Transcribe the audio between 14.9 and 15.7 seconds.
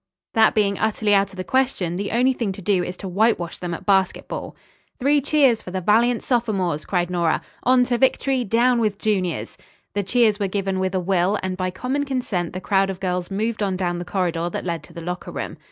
the locker room.